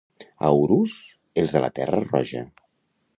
[0.47, 0.95] A Urús,
[1.41, 2.43] els de la terra roja.